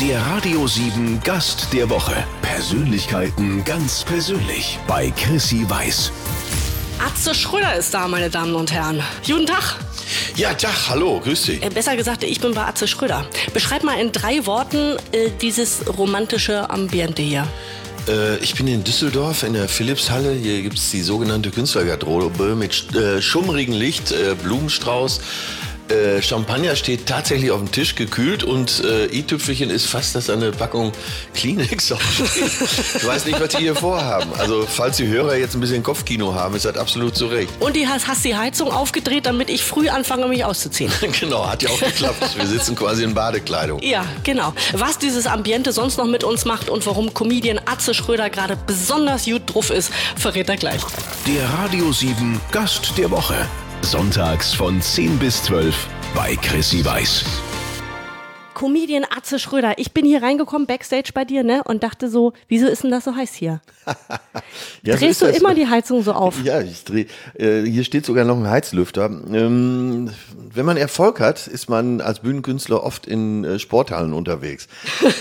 [0.00, 2.12] Der Radio 7 Gast der Woche.
[2.42, 6.10] Persönlichkeiten ganz persönlich bei Chrissy Weiß.
[6.98, 9.02] Atze Schröder ist da, meine Damen und Herren.
[9.26, 9.76] Guten Tag.
[10.36, 11.62] Ja, Tag, hallo, grüß dich.
[11.62, 13.26] Äh, besser gesagt, ich bin bei Atze Schröder.
[13.52, 17.46] Beschreib mal in drei Worten äh, dieses romantische Ambiente hier.
[18.08, 20.32] Äh, ich bin in Düsseldorf in der Philipshalle.
[20.32, 25.20] Hier gibt es die sogenannte Künstlergarderobe mit äh, schummrigem Licht, äh, Blumenstrauß.
[25.88, 30.50] Äh, Champagner steht tatsächlich auf dem Tisch gekühlt und äh, i-Tüpfelchen ist fast, dass eine
[30.50, 30.92] Packung
[31.34, 32.50] Kleenex aufsteht.
[32.96, 34.30] Ich weiß nicht, was die hier vorhaben.
[34.38, 37.50] Also, falls die Hörer jetzt ein bisschen Kopfkino haben, ist das absolut zu Recht.
[37.60, 40.90] Und die hast, hast die Heizung aufgedreht, damit ich früh anfange, mich auszuziehen.
[41.20, 42.34] genau, hat ja auch geklappt.
[42.36, 43.82] Wir sitzen quasi in Badekleidung.
[43.82, 44.54] Ja, genau.
[44.72, 49.26] Was dieses Ambiente sonst noch mit uns macht und warum Comedian Atze Schröder gerade besonders
[49.26, 50.80] gut drauf ist, verrät er gleich.
[51.26, 53.46] Der Radio 7 Gast der Woche.
[53.84, 57.43] Sonntags von 10 bis 12 bei Chrissy Weiß.
[58.54, 59.74] Comedian Atze Schröder.
[59.76, 61.62] Ich bin hier reingekommen, Backstage bei dir, ne?
[61.64, 63.60] Und dachte so, wieso ist denn das so heiß hier?
[64.82, 66.42] Ja, so Drehst ist du immer die Heizung so auf?
[66.44, 67.06] Ja, ich dreh,
[67.38, 69.06] äh, hier steht sogar noch ein Heizlüfter.
[69.06, 70.10] Ähm,
[70.52, 74.68] wenn man Erfolg hat, ist man als Bühnenkünstler oft in äh, Sporthallen unterwegs.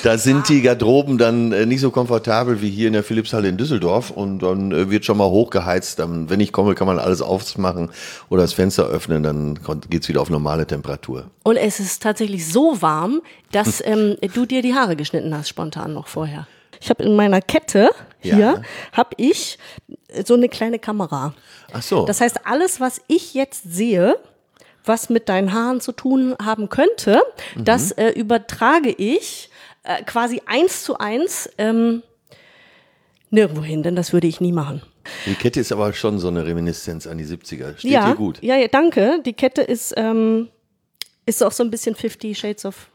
[0.04, 3.58] Da sind die Garderoben dann äh, nicht so komfortabel wie hier in der Philipshalle in
[3.58, 6.00] Düsseldorf und dann äh, wird schon mal hochgeheizt.
[6.00, 7.90] Dann, wenn ich komme, kann man alles aufmachen
[8.30, 9.60] oder das Fenster öffnen, dann
[9.90, 11.30] geht's wieder auf normale Temperatur.
[11.44, 13.22] Und es ist tatsächlich so warm,
[13.52, 16.48] dass ähm, du dir die Haare geschnitten hast, spontan noch vorher.
[16.82, 18.62] Ich habe in meiner Kette hier, Ja.
[18.92, 19.58] habe ich
[20.26, 21.34] so eine kleine Kamera.
[21.72, 22.06] Ach so.
[22.06, 24.18] Das heißt, alles, was ich jetzt sehe,
[24.86, 27.22] was mit deinen Haaren zu tun haben könnte,
[27.56, 27.64] Mhm.
[27.66, 29.50] das äh, übertrage ich
[29.84, 32.04] äh, quasi eins zu eins ähm,
[33.30, 34.82] nirgendwo hin, denn das würde ich nie machen.
[35.26, 37.78] die Kette ist aber schon so eine Reminiszenz an die 70er.
[37.78, 38.40] Steht ja, dir gut.
[38.42, 39.22] ja, ja, danke.
[39.26, 40.50] Die Kette ist, ähm,
[41.26, 42.88] ist auch so ein bisschen 50 Shades of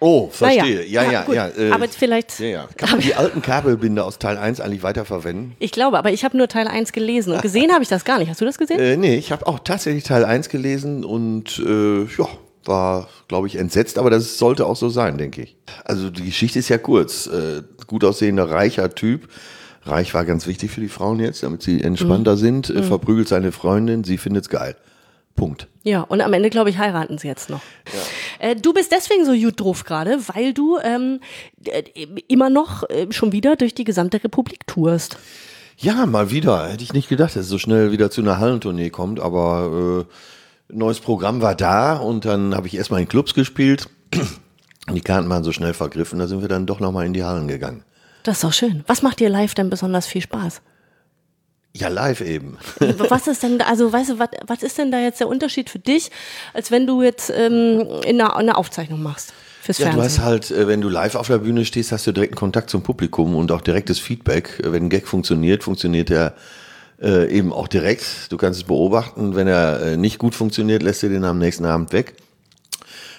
[0.00, 0.84] Oh, verstehe.
[0.86, 1.34] Ja, ja, gut.
[1.34, 1.48] ja.
[1.48, 2.68] äh, aber vielleicht, ja, ja.
[2.76, 5.56] Kann man die alten Kabelbinder aus Teil 1 eigentlich weiterverwenden?
[5.58, 8.18] ich glaube, aber ich habe nur Teil 1 gelesen und gesehen habe ich das gar
[8.18, 8.28] nicht.
[8.28, 8.78] Hast du das gesehen?
[8.78, 12.28] Äh, nee, ich habe auch tatsächlich Teil 1 gelesen und äh, ja,
[12.64, 15.56] war, glaube ich, entsetzt, aber das sollte auch so sein, denke ich.
[15.84, 17.26] Also die Geschichte ist ja kurz.
[17.26, 19.28] Äh, gut aussehender, reicher Typ.
[19.82, 22.70] Reich war ganz wichtig für die Frauen jetzt, damit sie entspannter sind.
[22.70, 24.76] Äh, verprügelt seine Freundin, sie findet's geil.
[25.38, 25.68] Punkt.
[25.84, 27.60] Ja, und am Ende, glaube ich, heiraten sie jetzt noch.
[28.40, 31.20] Äh, du bist deswegen so gut drauf gerade, weil du ähm,
[31.64, 31.84] äh,
[32.26, 35.16] immer noch äh, schon wieder durch die gesamte Republik tourst.
[35.76, 36.68] Ja, mal wieder.
[36.68, 40.74] Hätte ich nicht gedacht, dass es so schnell wieder zu einer Hallentournee kommt, aber äh,
[40.76, 43.88] neues Programm war da und dann habe ich erstmal in Clubs gespielt.
[44.92, 47.46] Die Karten waren so schnell vergriffen, da sind wir dann doch nochmal in die Hallen
[47.46, 47.84] gegangen.
[48.24, 48.82] Das ist doch schön.
[48.88, 50.62] Was macht dir live denn besonders viel Spaß?
[51.74, 52.56] Ja, live eben.
[53.10, 55.70] Was ist denn, da- also weißt du, was, was ist denn da jetzt der Unterschied
[55.70, 56.10] für dich,
[56.54, 60.18] als wenn du jetzt ähm, in einer, eine Aufzeichnung machst fürs Ja, du Fernsehen?
[60.18, 62.82] hast halt, äh, wenn du live auf der Bühne stehst, hast du direkten Kontakt zum
[62.82, 64.60] Publikum und auch direktes Feedback.
[64.64, 66.34] Äh, Wenn ein Gag funktioniert, funktioniert er
[67.00, 68.04] äh, eben auch direkt.
[68.30, 69.36] Du kannst es beobachten.
[69.36, 72.14] Wenn er äh, nicht gut funktioniert, lässt du den am nächsten Abend weg.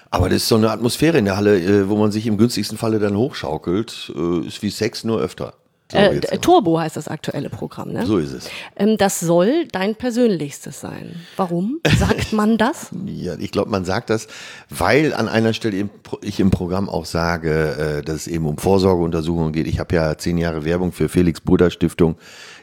[0.09, 2.77] Aber das ist so eine Atmosphäre in der Halle, äh, wo man sich im günstigsten
[2.79, 4.11] Falle dann hochschaukelt.
[4.15, 5.53] Äh, ist wie Sex, nur öfter.
[5.91, 8.05] So, äh, Turbo heißt das aktuelle Programm, ne?
[8.05, 8.49] so ist es.
[8.75, 11.15] Ähm, das soll dein persönlichstes sein.
[11.35, 11.79] Warum?
[11.97, 12.89] Sagt man das?
[13.05, 14.27] Ja, ich glaube, man sagt das,
[14.69, 15.89] weil an einer Stelle im
[16.21, 19.67] ich im Programm auch sage, äh, dass es eben um Vorsorgeuntersuchungen geht.
[19.67, 22.15] Ich habe ja zehn Jahre Werbung für Felix Bruder Stiftung,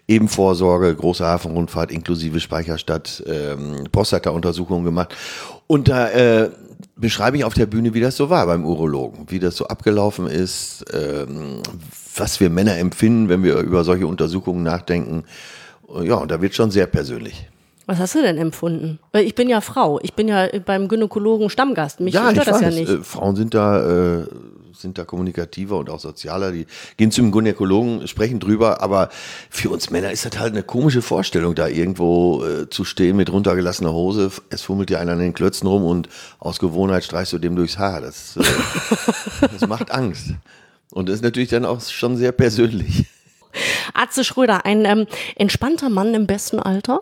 [0.06, 5.14] eben Vorsorge, große Hafenrundfahrt inklusive Speicherstadt, ähm, Prostata-Untersuchungen gemacht.
[5.66, 6.50] Und da äh,
[6.96, 10.26] beschreibe ich auf der Bühne, wie das so war beim Urologen, wie das so abgelaufen
[10.26, 11.62] ist, ähm,
[12.16, 15.24] was wir Männer empfinden, wenn wir über solche Untersuchungen nachdenken.
[16.02, 17.48] Ja, und da wird schon sehr persönlich.
[17.86, 18.98] Was hast du denn empfunden?
[19.12, 20.00] Weil ich bin ja Frau.
[20.02, 22.00] Ich bin ja beim Gynäkologen Stammgast.
[22.00, 22.74] Mich Ja, ich stört das ja weiß.
[22.74, 22.88] nicht.
[22.90, 24.26] Äh, Frauen sind da, äh,
[24.72, 26.50] sind da kommunikativer und auch sozialer.
[26.50, 28.82] Die gehen zum Gynäkologen, sprechen drüber.
[28.82, 29.08] Aber
[29.50, 33.30] für uns Männer ist das halt eine komische Vorstellung, da irgendwo äh, zu stehen mit
[33.30, 34.32] runtergelassener Hose.
[34.50, 36.08] Es fummelt dir einer an den Klötzen rum und
[36.40, 38.00] aus Gewohnheit streichst du dem durchs Haar.
[38.00, 38.42] Das, äh,
[39.52, 40.32] das macht Angst.
[40.90, 43.06] Und das ist natürlich dann auch schon sehr persönlich.
[43.94, 45.06] Atze Schröder, ein ähm,
[45.36, 47.00] entspannter Mann im besten Alter.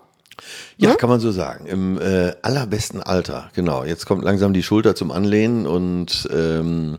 [0.76, 1.66] Ja, kann man so sagen.
[1.66, 3.84] Im äh, allerbesten Alter, genau.
[3.84, 6.98] Jetzt kommt langsam die Schulter zum Anlehnen und ähm,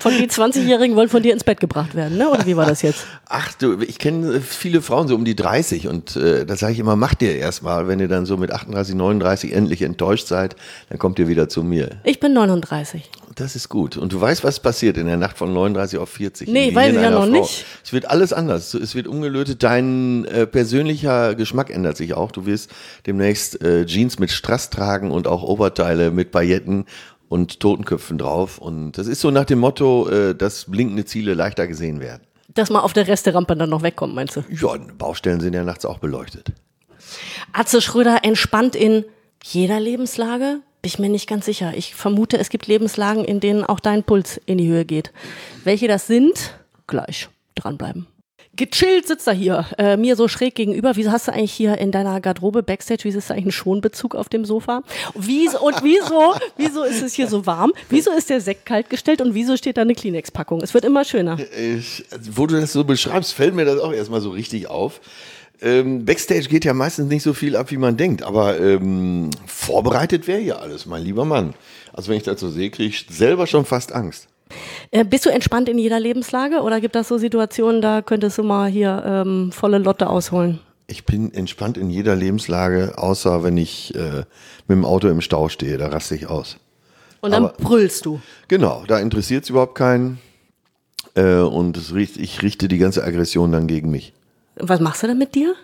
[0.00, 2.30] Von die 20-Jährigen wollen von dir ins Bett gebracht werden, ne?
[2.30, 3.04] Oder wie war das jetzt?
[3.28, 6.78] Ach du, ich kenne viele Frauen so um die 30 und äh, da sage ich
[6.78, 10.56] immer, macht ihr erstmal, wenn ihr dann so mit 38, 39 endlich enttäuscht seid,
[10.88, 12.00] dann kommt ihr wieder zu mir.
[12.04, 13.10] Ich bin 39.
[13.34, 13.98] Das ist gut.
[13.98, 16.48] Und du weißt, was passiert in der Nacht von 39 auf 40?
[16.48, 17.30] Nee, weiß ich ja noch Frau.
[17.30, 17.64] nicht.
[17.84, 18.72] Es wird alles anders.
[18.74, 19.62] Es wird umgelötet.
[19.62, 22.32] Dein äh, persönlicher Geschmack ändert sich auch.
[22.32, 22.70] Du wirst
[23.06, 26.86] demnächst äh, Jeans mit Strass tragen und auch Oberteile mit Pailletten
[27.30, 28.58] und Totenköpfen drauf.
[28.58, 32.22] Und das ist so nach dem Motto, äh, dass blinkende Ziele leichter gesehen werden.
[32.48, 34.42] Dass man auf der Resterampe dann noch wegkommt, meinst du?
[34.50, 36.52] Ja, Baustellen sind ja nachts auch beleuchtet.
[37.52, 39.04] Atze Schröder entspannt in
[39.44, 40.60] jeder Lebenslage?
[40.82, 41.72] Bin ich mir nicht ganz sicher.
[41.76, 45.12] Ich vermute, es gibt Lebenslagen, in denen auch dein Puls in die Höhe geht.
[45.62, 46.58] Welche das sind?
[46.88, 48.08] Gleich dranbleiben.
[48.60, 50.94] Gechillt sitzt er hier, äh, mir so schräg gegenüber.
[50.94, 54.14] Wieso hast du eigentlich hier in deiner Garderobe Backstage, wieso ist da eigentlich ein Schonbezug
[54.14, 54.82] auf dem Sofa?
[55.14, 57.72] Wieso, und wieso, wieso ist es hier so warm?
[57.88, 60.60] Wieso ist der Sekt kalt gestellt und wieso steht da eine Kleenex-Packung?
[60.60, 61.38] Es wird immer schöner.
[61.58, 65.00] Ich, wo du das so beschreibst, fällt mir das auch erstmal so richtig auf.
[65.62, 70.26] Ähm, Backstage geht ja meistens nicht so viel ab, wie man denkt, aber ähm, vorbereitet
[70.26, 71.54] wäre hier alles, mein lieber Mann.
[71.94, 74.28] Also wenn ich das so sehe, kriege ich selber schon fast Angst.
[74.90, 78.42] Äh, bist du entspannt in jeder Lebenslage oder gibt das so Situationen, da könntest du
[78.42, 80.60] mal hier ähm, volle Lotte ausholen?
[80.86, 84.24] Ich bin entspannt in jeder Lebenslage, außer wenn ich äh,
[84.66, 86.56] mit dem Auto im Stau stehe, da raste ich aus.
[87.20, 88.20] Und dann Aber, brüllst du.
[88.48, 90.18] Genau, da interessiert es überhaupt keinen.
[91.14, 94.12] Äh, und es, ich richte die ganze Aggression dann gegen mich.
[94.56, 95.54] Was machst du denn mit dir?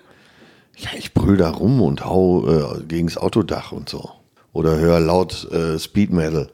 [0.76, 4.10] Ja, ich brüll da rum und hau äh, gegens Autodach und so.
[4.52, 6.50] Oder höre laut äh, Speed Metal.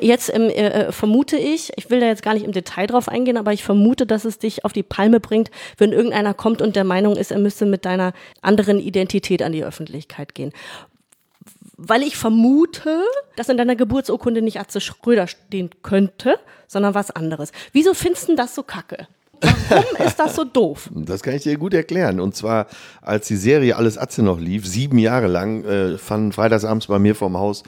[0.00, 3.36] Jetzt äh, äh, vermute ich, ich will da jetzt gar nicht im Detail drauf eingehen,
[3.36, 6.84] aber ich vermute, dass es dich auf die Palme bringt, wenn irgendeiner kommt und der
[6.84, 10.52] Meinung ist, er müsste mit deiner anderen Identität an die Öffentlichkeit gehen.
[11.76, 13.02] Weil ich vermute,
[13.36, 16.38] dass in deiner Geburtsurkunde nicht Atze Schröder stehen könnte,
[16.68, 17.50] sondern was anderes.
[17.72, 19.08] Wieso findest du das so kacke?
[19.68, 20.90] Warum ist das so doof?
[20.94, 22.20] Das kann ich dir gut erklären.
[22.20, 22.66] Und zwar,
[23.00, 27.14] als die Serie Alles Atze noch lief, sieben Jahre lang, äh, fanden freitagsabends bei mir
[27.14, 27.64] vorm Haus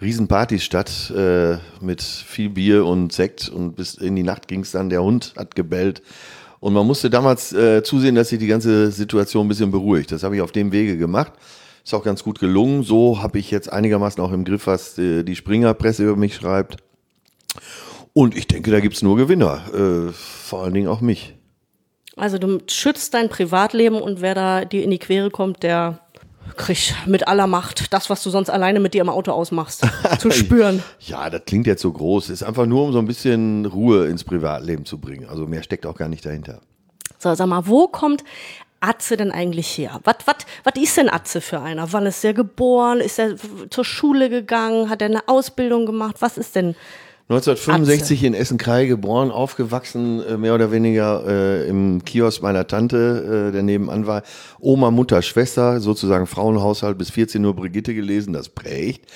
[0.00, 4.72] Riesenpartys statt äh, mit viel Bier und Sekt und bis in die Nacht ging es
[4.72, 6.02] dann, der Hund hat gebellt.
[6.60, 10.12] Und man musste damals äh, zusehen, dass sich die ganze Situation ein bisschen beruhigt.
[10.12, 11.32] Das habe ich auf dem Wege gemacht.
[11.84, 12.82] Ist auch ganz gut gelungen.
[12.82, 16.78] So habe ich jetzt einigermaßen auch im Griff, was die, die Springerpresse über mich schreibt.
[18.12, 20.08] Und ich denke, da gibt es nur Gewinner.
[20.08, 21.34] Äh, vor allen Dingen auch mich.
[22.16, 26.00] Also du schützt dein Privatleben und wer da dir in die Quere kommt, der
[26.56, 29.86] kriegt mit aller Macht das, was du sonst alleine mit dir im Auto ausmachst,
[30.18, 30.82] zu spüren.
[31.00, 32.30] Ja, das klingt jetzt so groß.
[32.30, 35.28] Ist einfach nur, um so ein bisschen Ruhe ins Privatleben zu bringen.
[35.28, 36.60] Also mehr steckt auch gar nicht dahinter.
[37.18, 38.24] So, sag mal, wo kommt
[38.80, 40.00] Atze denn eigentlich her?
[40.04, 40.16] Was
[40.76, 41.92] ist denn Atze für einer?
[41.92, 43.00] Wann ist er geboren?
[43.00, 43.36] Ist er
[43.70, 44.90] zur Schule gegangen?
[44.90, 46.16] Hat er eine Ausbildung gemacht?
[46.20, 46.76] Was ist denn
[47.28, 48.26] 1965 Atze.
[48.26, 53.64] in Essen-Krei geboren, aufgewachsen, äh, mehr oder weniger äh, im Kiosk meiner Tante, äh, der
[53.64, 54.22] nebenan war.
[54.60, 59.10] Oma, Mutter, Schwester, sozusagen Frauenhaushalt, bis 14 Uhr Brigitte gelesen, das prägt.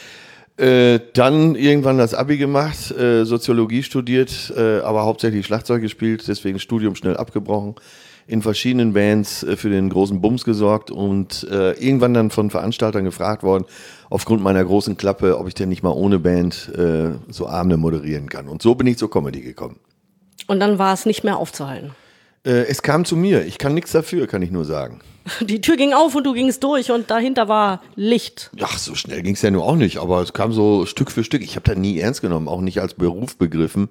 [0.56, 6.58] Äh, dann irgendwann das Abi gemacht, äh, Soziologie studiert, äh, aber hauptsächlich Schlagzeug gespielt, deswegen
[6.58, 7.76] Studium schnell abgebrochen
[8.26, 13.04] in verschiedenen Bands äh, für den großen Bums gesorgt und äh, irgendwann dann von Veranstaltern
[13.04, 13.64] gefragt worden,
[14.08, 18.28] aufgrund meiner großen Klappe, ob ich denn nicht mal ohne Band äh, so Abende moderieren
[18.28, 18.48] kann.
[18.48, 19.78] Und so bin ich zur Comedy gekommen.
[20.46, 21.92] Und dann war es nicht mehr aufzuhalten.
[22.44, 23.44] Äh, es kam zu mir.
[23.44, 25.00] Ich kann nichts dafür, kann ich nur sagen.
[25.40, 28.50] Die Tür ging auf und du gingst durch und dahinter war Licht.
[28.60, 31.24] Ach, so schnell ging es ja nur auch nicht, aber es kam so Stück für
[31.24, 31.42] Stück.
[31.42, 33.90] Ich habe da nie ernst genommen, auch nicht als Beruf begriffen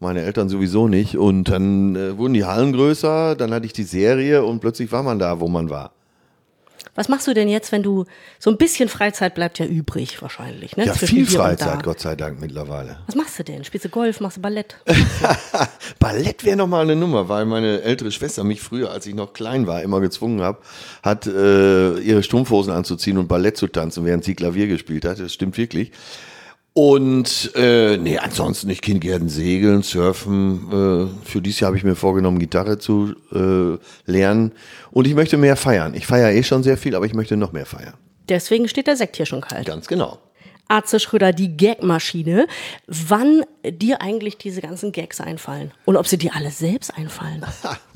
[0.00, 1.16] meine Eltern sowieso nicht.
[1.16, 5.02] Und dann äh, wurden die Hallen größer, dann hatte ich die Serie und plötzlich war
[5.02, 5.92] man da, wo man war.
[6.94, 8.04] Was machst du denn jetzt, wenn du
[8.38, 10.76] so ein bisschen Freizeit bleibt ja übrig wahrscheinlich?
[10.76, 10.86] Ne?
[10.86, 12.98] Ja, Zwischen viel Freizeit, Gott sei Dank mittlerweile.
[13.06, 13.64] Was machst du denn?
[13.64, 14.76] Spielst du Golf, machst du Ballett?
[15.98, 19.66] Ballett wäre nochmal eine Nummer, weil meine ältere Schwester mich früher, als ich noch klein
[19.66, 20.58] war, immer gezwungen habe,
[21.02, 25.20] hat äh, ihre Strumpfhosen anzuziehen und Ballett zu tanzen, während sie Klavier gespielt hat.
[25.20, 25.92] Das stimmt wirklich.
[26.72, 31.10] Und äh, nee, ansonsten, ich kann gerne segeln, surfen.
[31.22, 33.76] Äh, für dieses Jahr habe ich mir vorgenommen, Gitarre zu äh,
[34.10, 34.52] lernen.
[34.92, 35.94] Und ich möchte mehr feiern.
[35.94, 37.94] Ich feiere eh schon sehr viel, aber ich möchte noch mehr feiern.
[38.28, 39.66] Deswegen steht der Sekt hier schon kalt.
[39.66, 40.18] Ganz genau.
[40.70, 42.46] Arze Schröder, die Gagmaschine,
[42.86, 47.44] wann dir eigentlich diese ganzen Gags einfallen und ob sie dir alle selbst einfallen.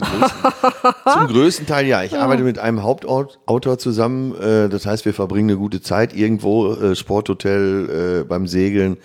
[1.13, 2.03] Zum größten Teil ja.
[2.03, 4.35] Ich arbeite mit einem Hauptautor zusammen.
[4.41, 8.99] Äh, das heißt, wir verbringen eine gute Zeit irgendwo, äh, Sporthotel, äh, beim Segeln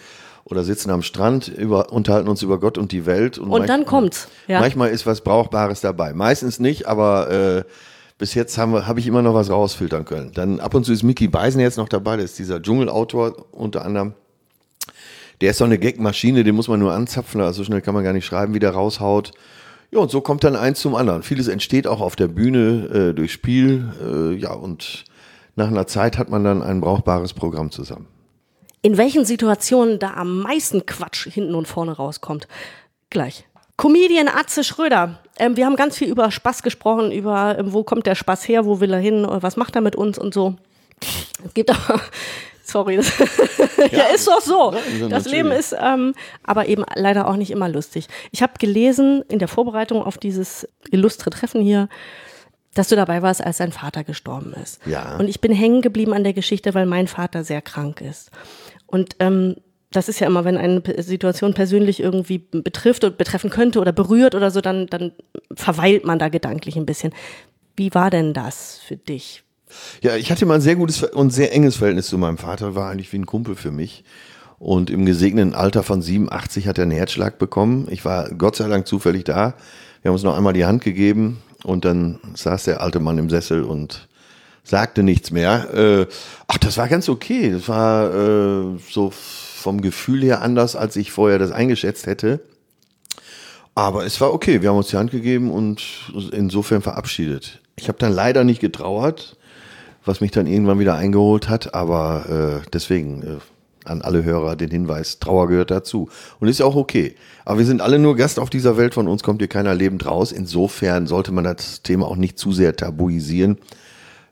[0.50, 3.38] oder sitzen am Strand, über, unterhalten uns über Gott und die Welt.
[3.38, 4.28] Und, und dann kommt's.
[4.48, 4.60] Ja.
[4.60, 6.14] Manchmal ist was Brauchbares dabei.
[6.14, 7.64] Meistens nicht, aber äh,
[8.20, 10.32] bis jetzt habe hab ich immer noch was rausfiltern können.
[10.36, 13.84] Dann ab und zu ist Mickey Beisen jetzt noch dabei, das ist dieser Dschungelautor unter
[13.84, 14.14] anderem.
[15.42, 18.04] Der ist so eine Gagmaschine, den muss man nur anzapfen, also so schnell kann man
[18.04, 19.32] gar nicht schreiben, wie der raushaut.
[19.92, 21.24] Ja, und so kommt dann eins zum anderen.
[21.24, 23.92] Vieles entsteht auch auf der Bühne äh, durch Spiel.
[24.06, 25.06] Äh, ja, und
[25.56, 28.06] nach einer Zeit hat man dann ein brauchbares Programm zusammen.
[28.82, 32.48] In welchen Situationen da am meisten Quatsch hinten und vorne rauskommt?
[33.10, 33.49] Gleich.
[33.79, 35.19] Comedian Atze Schröder.
[35.38, 38.65] Ähm, wir haben ganz viel über Spaß gesprochen, über ähm, wo kommt der Spaß her,
[38.65, 40.55] wo will er hin, was macht er mit uns und so.
[41.45, 42.01] Es gibt aber
[42.63, 42.95] Sorry.
[43.91, 44.74] ja, ist doch so.
[45.00, 45.25] Ja, das.
[45.25, 48.07] Leben ist ähm, aber eben leider auch nicht immer lustig.
[48.31, 51.88] Ich habe gelesen in der Vorbereitung auf dieses illustre Treffen hier,
[52.75, 54.86] dass du dabei warst, als dein Vater gestorben ist.
[54.86, 55.15] Ja.
[55.17, 58.29] Und ich bin hängen geblieben an der Geschichte, weil mein Vater sehr krank ist.
[58.86, 59.55] Und ähm,
[59.91, 64.36] das ist ja immer, wenn eine Situation persönlich irgendwie betrifft und betreffen könnte oder berührt
[64.36, 65.13] oder so, dann, dann
[65.53, 67.13] verweilt man da gedanklich ein bisschen.
[67.75, 69.43] Wie war denn das für dich?
[70.01, 72.91] Ja, ich hatte mal ein sehr gutes und sehr enges Verhältnis zu meinem Vater, war
[72.91, 74.03] eigentlich wie ein Kumpel für mich.
[74.60, 77.88] Und im gesegneten Alter von 87 hat er einen Herzschlag bekommen.
[77.89, 79.53] Ich war Gott sei Dank zufällig da.
[80.01, 83.29] Wir haben uns noch einmal die Hand gegeben und dann saß der alte Mann im
[83.29, 84.09] Sessel und
[84.70, 85.74] sagte nichts mehr.
[85.74, 86.06] Äh,
[86.48, 87.52] ach, das war ganz okay.
[87.52, 92.40] Das war äh, so vom Gefühl her anders, als ich vorher das eingeschätzt hätte.
[93.76, 94.62] Aber es war okay.
[94.62, 97.62] Wir haben uns die Hand gegeben und insofern verabschiedet.
[97.76, 99.38] Ich habe dann leider nicht getrauert,
[100.06, 101.74] was mich dann irgendwann wieder eingeholt hat.
[101.74, 103.38] Aber äh, deswegen äh,
[103.86, 106.10] an alle Hörer den Hinweis, Trauer gehört dazu.
[106.40, 107.16] Und ist ja auch okay.
[107.46, 108.94] Aber wir sind alle nur Gast auf dieser Welt.
[108.94, 110.32] Von uns kommt hier keiner lebend raus.
[110.32, 113.58] Insofern sollte man das Thema auch nicht zu sehr tabuisieren,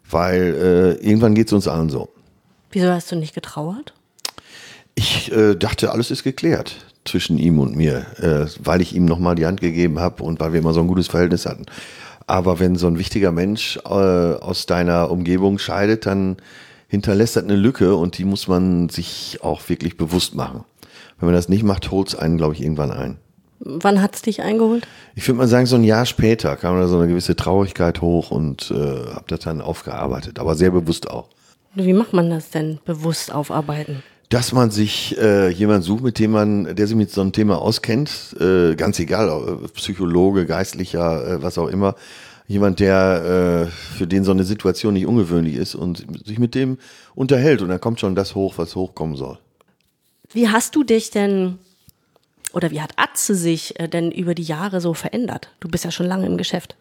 [0.10, 2.10] weil äh, irgendwann geht es uns allen so.
[2.72, 3.94] Wieso hast du nicht getrauert?
[4.96, 9.36] Ich äh, dachte, alles ist geklärt zwischen ihm und mir, äh, weil ich ihm nochmal
[9.36, 11.66] die Hand gegeben habe und weil wir immer so ein gutes Verhältnis hatten.
[12.26, 16.38] Aber wenn so ein wichtiger Mensch äh, aus deiner Umgebung scheidet, dann
[16.90, 20.64] hinterlässt das eine Lücke und die muss man sich auch wirklich bewusst machen.
[21.20, 23.18] Wenn man das nicht macht, holt es einen, glaube ich, irgendwann ein.
[23.60, 24.88] Wann hat's dich eingeholt?
[25.16, 28.32] Ich würde mal sagen, so ein Jahr später kam da so eine gewisse Traurigkeit hoch
[28.32, 31.30] und äh, habe das dann aufgearbeitet, aber sehr bewusst auch.
[31.74, 34.04] Wie macht man das denn bewusst aufarbeiten?
[34.30, 37.62] dass man sich äh, jemand sucht, mit dem man, der sich mit so einem Thema
[37.62, 41.96] auskennt, äh, ganz egal, Psychologe, Geistlicher, äh, was auch immer,
[42.48, 46.78] jemand, der äh, für den so eine Situation nicht ungewöhnlich ist und sich mit dem
[47.16, 49.38] unterhält und dann kommt schon das hoch, was hochkommen soll.
[50.34, 51.58] Wie hast du dich denn
[52.58, 55.50] oder wie hat Atze sich äh, denn über die Jahre so verändert?
[55.60, 56.76] Du bist ja schon lange im Geschäft.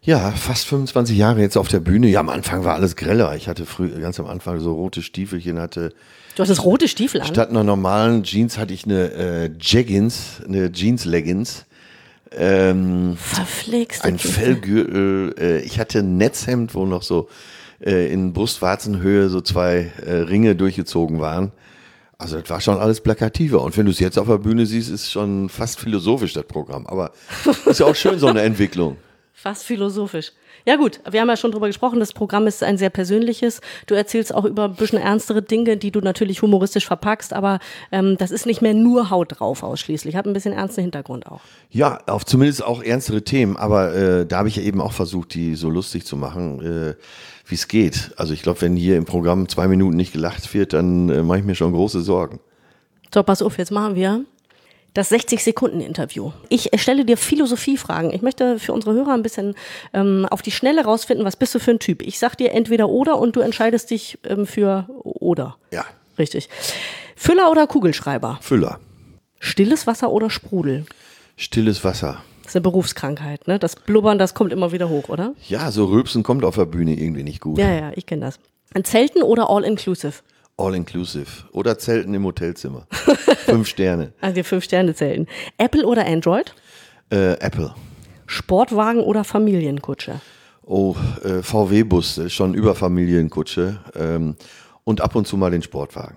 [0.00, 2.08] Ja, fast 25 Jahre jetzt auf der Bühne.
[2.08, 3.36] Ja, am Anfang war alles greller.
[3.36, 5.92] Ich hatte früh, ganz am Anfang so rote Stiefelchen, hatte
[6.34, 7.26] Du hast das rote Stiefel an.
[7.26, 11.66] Statt einer normalen Jeans hatte ich eine äh, Jeggings, eine Jeans-Leggings.
[12.34, 14.04] Ähm, Verflixt.
[14.04, 15.34] ein Fellgürtel.
[15.38, 17.28] Äh, ich hatte ein Netzhemd, wo noch so
[17.84, 21.52] äh, in Brustwarzenhöhe so zwei äh, Ringe durchgezogen waren.
[22.22, 23.60] Also das war schon alles plakativer.
[23.60, 26.86] Und wenn du es jetzt auf der Bühne siehst, ist schon fast philosophisch das Programm.
[26.86, 27.10] Aber
[27.66, 28.96] ist ja auch schön, so eine Entwicklung.
[29.34, 30.32] Fast philosophisch.
[30.64, 33.60] Ja gut, wir haben ja schon drüber gesprochen, das Programm ist ein sehr persönliches.
[33.86, 37.58] Du erzählst auch über ein bisschen ernstere Dinge, die du natürlich humoristisch verpackst, aber
[37.90, 40.14] ähm, das ist nicht mehr nur Haut drauf ausschließlich.
[40.14, 41.40] Hat ein bisschen ernsten Hintergrund auch.
[41.70, 45.34] Ja, auf zumindest auch ernstere Themen, aber äh, da habe ich ja eben auch versucht,
[45.34, 46.94] die so lustig zu machen, äh,
[47.46, 48.12] wie es geht.
[48.16, 51.38] Also ich glaube, wenn hier im Programm zwei Minuten nicht gelacht wird, dann äh, mache
[51.40, 52.40] ich mir schon große Sorgen.
[53.12, 54.24] So, pass auf, jetzt machen wir
[54.94, 56.32] das 60-Sekunden-Interview.
[56.50, 58.10] Ich stelle dir Philosophiefragen.
[58.12, 59.54] Ich möchte für unsere Hörer ein bisschen
[59.94, 62.02] ähm, auf die Schnelle rausfinden, was bist du für ein Typ.
[62.02, 65.56] Ich sag dir entweder oder und du entscheidest dich ähm, für oder.
[65.70, 65.86] Ja,
[66.18, 66.48] Richtig.
[67.16, 68.38] Füller oder Kugelschreiber?
[68.42, 68.80] Füller,
[69.38, 70.84] Stilles Wasser oder Sprudel?
[71.36, 72.22] stilles Wasser.
[72.42, 73.58] Das ist eine Berufskrankheit, ne?
[73.58, 75.34] Das Blubbern, das kommt immer wieder hoch, oder?
[75.48, 77.58] Ja, so Rülpsen kommt auf der Bühne irgendwie nicht gut.
[77.58, 78.38] Ja, ja, ich kenne das.
[78.74, 80.14] Ein Zelten oder All-Inclusive?
[80.56, 81.26] All inclusive.
[81.52, 82.86] Oder Zelten im Hotelzimmer.
[82.90, 84.12] Fünf Sterne.
[84.20, 85.26] Also die Fünf-Sterne-Zelten.
[85.58, 86.54] Apple oder Android?
[87.10, 87.74] Äh, Apple.
[88.26, 90.20] Sportwagen oder Familienkutsche?
[90.64, 90.94] Oh,
[91.24, 93.80] äh, VW-Bus, schon über Familienkutsche.
[93.96, 94.36] Ähm,
[94.84, 96.16] und ab und zu mal den Sportwagen.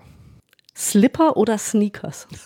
[0.76, 2.26] Slipper oder Sneakers?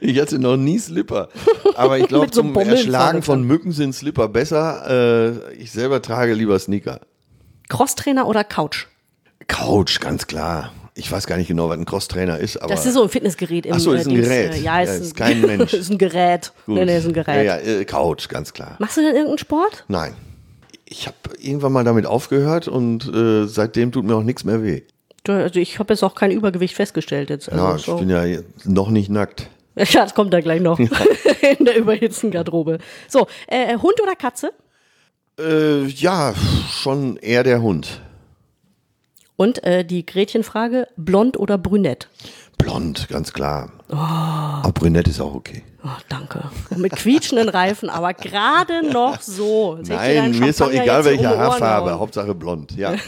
[0.00, 1.28] Ich hatte noch nie Slipper.
[1.74, 5.40] Aber ich glaube, so zum Bommeln Erschlagen von Mücken sind Slipper besser.
[5.50, 7.00] Äh, ich selber trage lieber Sneaker.
[7.68, 8.86] Crosstrainer oder Couch?
[9.46, 10.72] Couch, ganz klar.
[10.96, 12.72] Ich weiß gar nicht genau, was ein Crosstrainer ist, aber.
[12.72, 13.66] Das ist so ein Fitnessgerät.
[13.66, 14.54] Im, Ach so, ist äh, ein Gerät.
[14.54, 15.74] äh, Ja, ist, Ja, ist kein Mensch.
[15.74, 16.52] ist ein Gerät.
[16.66, 16.76] Gut.
[16.76, 17.44] Nee, nee, ist ein Gerät.
[17.44, 18.76] Ja, ja, äh, Couch, ganz klar.
[18.78, 19.84] Machst du denn irgendeinen Sport?
[19.88, 20.14] Nein.
[20.86, 24.82] Ich habe irgendwann mal damit aufgehört und äh, seitdem tut mir auch nichts mehr weh.
[25.26, 27.50] Also ich habe jetzt auch kein Übergewicht festgestellt jetzt.
[27.50, 27.96] Also Ja, ich so.
[27.96, 28.24] bin ja
[28.64, 29.48] noch nicht nackt.
[29.76, 30.78] Ja, das kommt da gleich noch.
[31.58, 32.78] In der überhitzten Garderobe.
[33.08, 34.52] So, äh, Hund oder Katze?
[35.36, 36.32] Äh, ja,
[36.70, 38.00] schon eher der Hund.
[39.34, 42.08] Und äh, die Gretchenfrage, blond oder brünett?
[42.56, 43.72] Blond, ganz klar.
[43.96, 45.62] Aber brünett ist auch okay.
[45.84, 46.42] Oh, danke.
[46.70, 49.76] Und mit quietschenden Reifen, aber gerade noch so.
[49.76, 51.90] Dir Nein, mir ist doch egal, jetzt um welche Haarfarbe.
[51.92, 52.00] hauen?
[52.00, 52.72] Hauptsache blond.
[52.76, 52.94] Ja.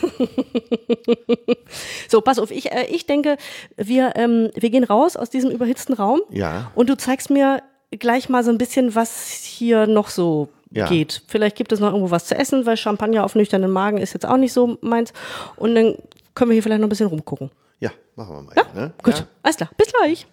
[2.09, 3.37] So, pass auf, ich, äh, ich denke,
[3.76, 6.21] wir, ähm, wir gehen raus aus diesem überhitzten Raum.
[6.31, 6.71] Ja.
[6.75, 10.87] Und du zeigst mir gleich mal so ein bisschen, was hier noch so Ja.
[10.88, 11.23] geht.
[11.26, 14.26] Vielleicht gibt es noch irgendwo was zu essen, weil Champagner auf nüchternen Magen ist jetzt
[14.26, 15.12] auch nicht so meins.
[15.57, 15.97] Und dann
[16.35, 17.50] können wir hier vielleicht noch ein bisschen rumgucken.
[17.81, 18.55] Ja, machen wir mal.
[18.57, 18.81] Ja?
[18.81, 18.93] ne?
[19.02, 19.26] Gut, Ja?
[19.43, 19.71] alles klar.
[19.76, 20.26] Bis gleich.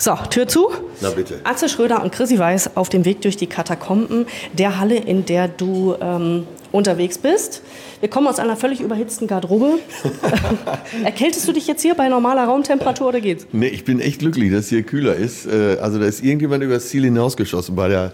[0.00, 0.68] So, Tür zu.
[1.00, 1.40] Na bitte.
[1.42, 5.48] Atze Schröder und Chrissy Weiß auf dem Weg durch die Katakomben der Halle, in der
[5.48, 7.62] du ähm, unterwegs bist.
[7.98, 9.80] Wir kommen aus einer völlig überhitzten Garderobe.
[11.04, 13.48] Erkältest du dich jetzt hier bei normaler Raumtemperatur oder geht's?
[13.50, 15.46] Nee, ich bin echt glücklich, dass hier kühler ist.
[15.46, 18.12] Äh, Also da ist irgendjemand übers Ziel hinausgeschossen bei der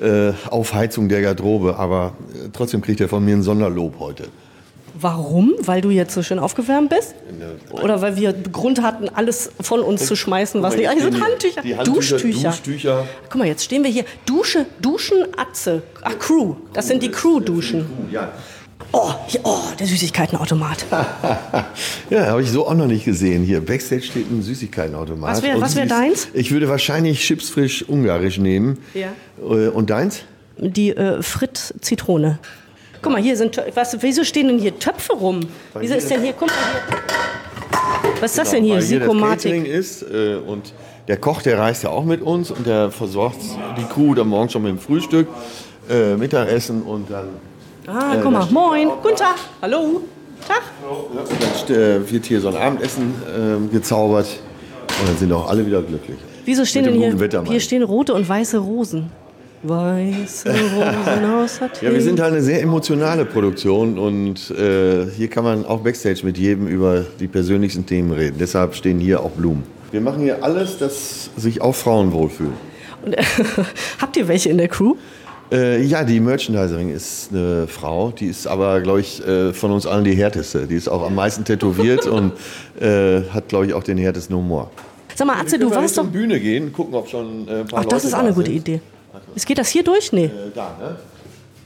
[0.00, 1.76] äh, Aufheizung der Garderobe.
[1.76, 4.28] Aber äh, trotzdem kriegt er von mir ein Sonderlob heute.
[4.98, 5.54] Warum?
[5.60, 7.14] Weil du jetzt so schön aufgewärmt bist?
[7.70, 10.88] Oder weil wir Grund hatten, alles von uns zu schmeißen, was nicht.
[10.88, 12.48] Also Handtücher, Die Handtücher, Duschtücher.
[12.50, 13.06] Duschtücher.
[13.28, 14.04] Guck mal, jetzt stehen wir hier.
[14.24, 15.82] Dusche, Duschen, Atze.
[16.02, 16.54] Ach, Crew.
[16.72, 17.86] Das sind die Crew-Duschen.
[18.10, 18.32] Ja,
[18.96, 20.84] Oh, hier, oh, der Süßigkeitenautomat.
[22.10, 23.42] ja habe ich so auch noch nicht gesehen.
[23.42, 25.30] Hier, Backstage steht ein Süßigkeitenautomat.
[25.36, 26.28] Was wär- Und was wär deins?
[26.32, 28.78] Ich würde wahrscheinlich chipsfrisch ungarisch nehmen.
[28.94, 29.08] Ja.
[29.40, 30.20] Äh, Und deins?
[30.58, 32.38] Die äh, Fritt-Zitrone.
[33.04, 33.60] Guck mal, hier sind.
[33.74, 35.40] Was, wieso stehen denn hier Töpfe rum?
[35.78, 36.32] Wieso ist denn hier.
[36.32, 36.98] Guck mal hier.
[38.20, 38.78] Was ist das denn hier?
[38.78, 39.08] Genau, Weil hier das
[39.42, 39.66] Catering Sikomatik.
[39.66, 40.72] ist äh, und
[41.06, 43.36] der Koch, der reist ja auch mit uns und der versorgt
[43.76, 45.28] die Crew dann morgen schon mit dem Frühstück,
[45.90, 47.28] äh, Mittagessen und dann,
[47.86, 48.46] Ah, guck mal.
[48.50, 48.88] Moin.
[49.02, 49.34] Guten Tag.
[49.60, 50.00] Hallo.
[50.48, 50.62] Tag.
[50.82, 50.88] ja,
[51.20, 54.28] und dann äh, wird hier so ein Abendessen äh, gezaubert
[55.00, 56.16] und dann sind auch alle wieder glücklich.
[56.46, 57.20] Wieso stehen denn hier.
[57.20, 57.44] Wetter.
[57.46, 59.10] Hier stehen rote und weiße Rosen.
[59.66, 61.78] Weiße Rosen aus Athen.
[61.86, 66.20] Ja, wir sind halt eine sehr emotionale Produktion und äh, hier kann man auch Backstage
[66.22, 68.36] mit jedem über die persönlichsten Themen reden.
[68.38, 69.62] Deshalb stehen hier auch Blumen.
[69.90, 72.52] Wir machen hier alles, dass sich auch Frauen wohlfühlen.
[73.04, 73.22] Und, äh,
[74.00, 74.96] habt ihr welche in der Crew?
[75.50, 79.86] Äh, ja, die Merchandiserin ist eine Frau, die ist aber, glaube ich, äh, von uns
[79.86, 80.66] allen die härteste.
[80.66, 82.32] Die ist auch am meisten tätowiert und
[82.80, 84.70] äh, hat, glaube ich, auch den härtesten Humor.
[85.14, 86.04] Sag mal, Atze, du wir warst doch.
[86.04, 88.32] Richtung Bühne gehen, gucken, ob schon äh, ein paar Ach, das Leute ist auch eine
[88.32, 88.56] gute sind.
[88.56, 88.80] Idee.
[89.34, 90.12] Es geht das hier durch?
[90.12, 90.26] Nee.
[90.26, 90.96] Äh, da, ne?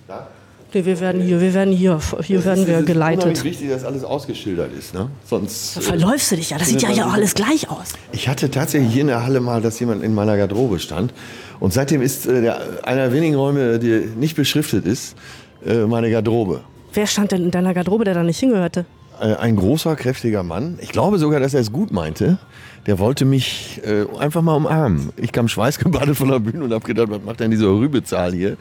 [0.06, 0.28] Da?
[0.74, 3.44] nee wir werden hier, wir werden hier, hier werden wir Es ist geleitet.
[3.44, 5.10] wichtig, dass alles ausgeschildert ist, ne?
[5.24, 5.76] Sonst.
[5.76, 6.58] Da äh, verläufst du dich ja.
[6.58, 7.94] Das sieht ja hier auch alles gleich aus.
[8.12, 11.12] Ich hatte tatsächlich hier in der Halle mal, dass jemand in meiner Garderobe stand.
[11.60, 15.16] Und seitdem ist äh, der, einer der wenigen Räume, die nicht beschriftet ist,
[15.64, 16.60] äh, meine Garderobe.
[16.92, 18.84] Wer stand denn in deiner Garderobe, der da nicht hingehörte?
[19.20, 20.78] Äh, ein großer, kräftiger Mann.
[20.80, 22.38] Ich glaube sogar, dass er es gut meinte.
[22.86, 25.10] Der wollte mich äh, einfach mal umarmen.
[25.16, 28.56] Ich kam schweißgebadet von der Bühne und habe gedacht, was macht denn dieser Rübezahl hier?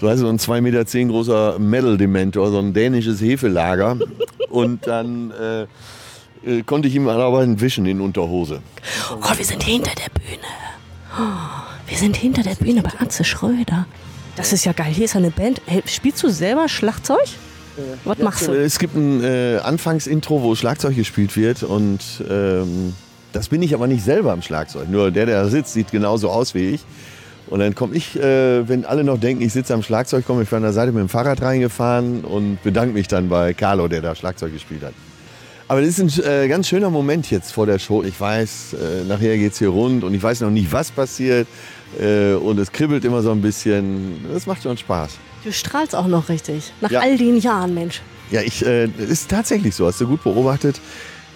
[0.00, 3.98] So heißt so ein 2,10 Meter großer Metal-Dementor, so ein dänisches Hefelager.
[4.50, 5.62] Und dann äh,
[6.46, 8.60] äh, konnte ich ihm aber entwischen in Unterhose.
[9.10, 10.46] Oh, wir sind hinter der Bühne.
[11.18, 13.86] Oh, wir sind hinter der Bühne bei Atze Schröder.
[14.36, 14.92] Das ist ja geil.
[14.92, 15.62] Hier ist eine Band.
[15.66, 17.26] Hey, spielst du selber Schlagzeug?
[18.04, 18.52] Was machst du?
[18.52, 22.94] Es gibt ein äh, Anfangsintro, wo Schlagzeug gespielt wird und ähm,
[23.32, 24.88] das bin ich aber nicht selber am Schlagzeug.
[24.88, 26.84] Nur der, der da sitzt, sieht genauso aus wie ich.
[27.48, 30.48] Und dann komme ich, äh, wenn alle noch denken, ich sitze am Schlagzeug, komme ich
[30.48, 34.14] von der Seite mit dem Fahrrad reingefahren und bedanke mich dann bei Carlo, der da
[34.14, 34.94] Schlagzeug gespielt hat.
[35.66, 38.02] Aber das ist ein äh, ganz schöner Moment jetzt vor der Show.
[38.02, 41.48] Ich weiß, äh, nachher geht's hier rund und ich weiß noch nicht, was passiert.
[41.98, 44.24] Äh, und es kribbelt immer so ein bisschen.
[44.32, 45.18] Das macht schon Spaß.
[45.44, 46.72] Du strahlst auch noch richtig.
[46.80, 47.00] Nach Ja.
[47.00, 48.00] all den Jahren, Mensch.
[48.30, 50.80] Ja, ich, äh, ist tatsächlich so, hast du gut beobachtet.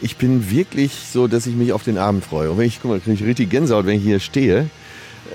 [0.00, 2.50] Ich bin wirklich so, dass ich mich auf den Abend freue.
[2.50, 4.70] Und wenn ich, guck mal, kriege ich richtig Gänsehaut, wenn ich hier stehe.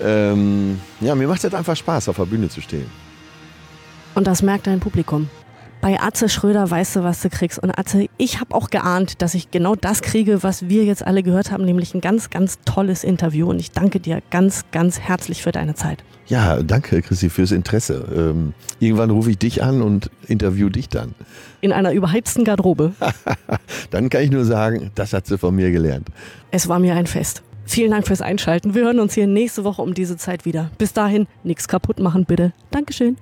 [0.01, 2.89] Ähm, ja, mir macht es einfach Spaß, auf der Bühne zu stehen.
[4.15, 5.29] Und das merkt dein Publikum.
[5.83, 7.59] Bei Atze Schröder weißt du, was du kriegst.
[7.59, 11.23] Und Atze, ich habe auch geahnt, dass ich genau das kriege, was wir jetzt alle
[11.23, 13.49] gehört haben, nämlich ein ganz, ganz tolles Interview.
[13.49, 16.05] Und ich danke dir ganz, ganz herzlich für deine Zeit.
[16.27, 18.05] Ja, danke, Chrissy, fürs Interesse.
[18.15, 21.15] Ähm, irgendwann rufe ich dich an und interview dich dann.
[21.59, 22.93] In einer überheizten Garderobe.
[23.91, 26.07] Dann kann ich nur sagen, das hat sie von mir gelernt.
[26.49, 27.43] Es war mir ein Fest.
[27.65, 28.73] Vielen Dank fürs Einschalten.
[28.73, 30.71] Wir hören uns hier nächste Woche um diese Zeit wieder.
[30.77, 32.53] Bis dahin, nichts kaputt machen, bitte.
[32.71, 33.17] Dankeschön.